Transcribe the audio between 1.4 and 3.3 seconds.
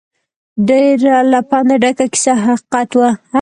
پنده ډکه کیسه او حقیقت وه.